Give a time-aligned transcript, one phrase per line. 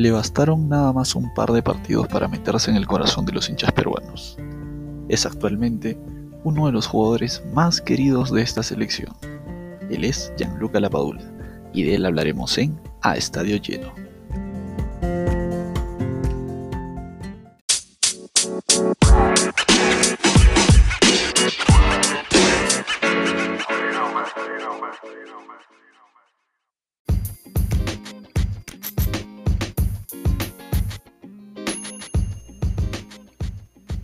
[0.00, 3.50] Le bastaron nada más un par de partidos para meterse en el corazón de los
[3.50, 4.38] hinchas peruanos.
[5.10, 5.98] Es actualmente
[6.42, 9.14] uno de los jugadores más queridos de esta selección.
[9.90, 11.20] Él es Gianluca Lapadula
[11.74, 13.92] y de él hablaremos en A Estadio Lleno.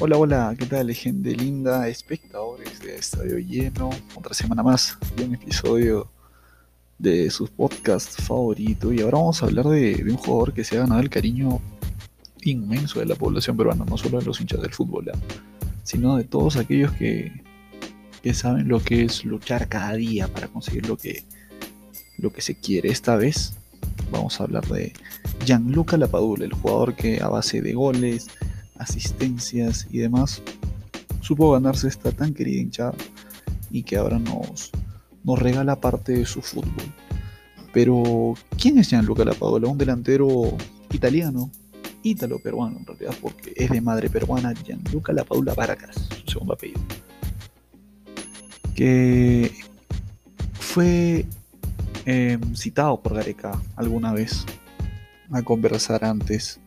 [0.00, 1.86] Hola, hola, ¿qué tal gente linda?
[1.86, 6.10] Espectadores de Estadio Lleno, otra semana más de un episodio
[6.98, 10.80] de sus podcasts favoritos y ahora vamos a hablar de, un jugador que se ha
[10.80, 11.60] ganado el cariño
[12.42, 15.12] inmenso de la población peruana, no solo de los hinchas del fútbol, ¿eh?
[15.84, 17.44] sino de todos aquellos que,
[18.20, 21.22] que saben lo que es luchar cada día para conseguir lo que,
[22.18, 22.90] lo que se quiere.
[22.90, 23.54] Esta vez
[24.10, 24.92] vamos a hablar de
[25.44, 28.26] Gianluca Lapadula, el jugador que a base de goles,
[28.78, 30.42] asistencias y demás,
[31.20, 32.94] supo ganarse esta tan querida hinchada
[33.70, 34.70] y que ahora nos,
[35.22, 36.84] nos regala parte de su fútbol.
[37.72, 39.68] Pero, ¿quién es Gianluca Lapadula?
[39.68, 40.56] Un delantero
[40.92, 41.50] italiano,
[42.04, 46.80] ítalo-peruano en realidad, porque es de madre peruana, Gianluca Lapadula Vargas, su segundo apellido.
[48.76, 49.50] Que
[50.52, 51.26] fue
[52.04, 54.44] em, citado por Gareca alguna vez
[55.32, 56.60] a conversar antes.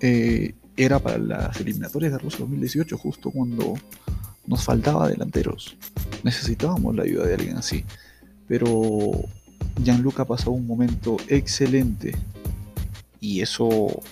[0.00, 3.74] Eh, era para las eliminatorias de Rusia 2018, justo cuando
[4.46, 5.76] nos faltaba delanteros.
[6.22, 7.84] Necesitábamos la ayuda de alguien así.
[8.48, 9.12] Pero
[9.82, 12.16] Gianluca pasó un momento excelente
[13.20, 14.02] y eso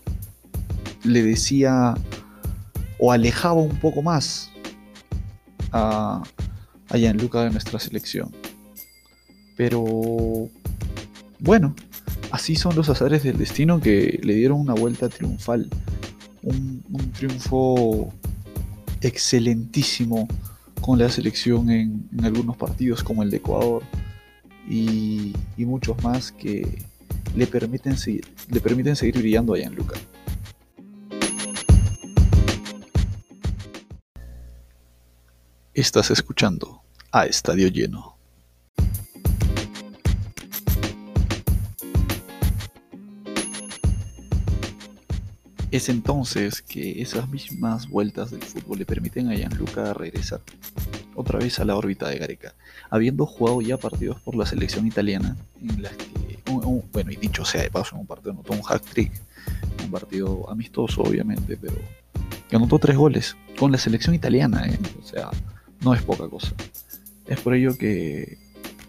[1.05, 1.95] le decía
[2.99, 4.51] o alejaba un poco más
[5.73, 6.23] a,
[6.89, 8.31] a Gianluca de nuestra selección.
[9.57, 10.49] Pero
[11.41, 11.75] bueno,
[12.31, 15.69] así son los azares del destino que le dieron una vuelta triunfal
[16.43, 18.13] un, triunfo
[19.01, 20.29] excelentísimo
[20.81, 23.83] con la selección en, algunos partidos como el de Ecuador
[24.69, 26.83] y, muchos más que
[27.37, 29.95] le permiten, seguir, le permiten seguir brillando allá en Luca.
[35.73, 36.83] Estás escuchando
[37.13, 38.12] a Estadio Lleno.
[45.73, 50.43] Es entonces que esas mismas vueltas del fútbol le permiten a Gianluca regresar
[51.15, 52.55] otra vez a la órbita de Gareca,
[52.91, 56.39] habiendo jugado ya partidos por la selección italiana, en las que,
[56.93, 59.13] bueno, y dicho sea de paso, en un partido anotó un hack trick,
[59.83, 61.79] un partido amistoso obviamente, pero
[62.51, 64.79] que anotó tres goles con la selección italiana, ¿eh?
[65.03, 65.31] o sea,
[65.81, 66.53] no es poca cosa.
[67.27, 68.37] Es por ello que,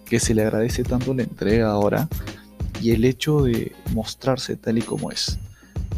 [0.03, 2.09] que se le agradece tanto la entrega ahora
[2.81, 5.39] y el hecho de mostrarse tal y como es.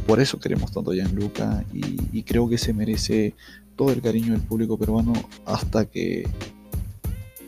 [0.05, 3.33] Por eso queremos tanto a Gianluca y, y creo que se merece
[3.75, 5.13] todo el cariño del público peruano
[5.45, 6.27] hasta que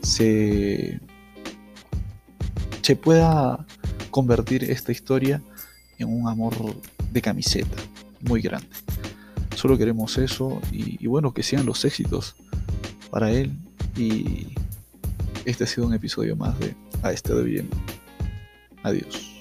[0.01, 0.99] se,
[3.03, 3.65] pueda
[4.11, 5.41] convertir esta historia
[5.99, 6.53] en un amor
[7.11, 7.77] de camiseta
[8.21, 8.69] muy grande.
[9.55, 12.35] Solo queremos eso y, y, bueno, que sean los éxitos
[13.09, 13.51] para él.
[13.95, 14.47] Y
[15.45, 17.69] este ha sido un episodio más de A este de bien.
[18.83, 19.36] Adiós.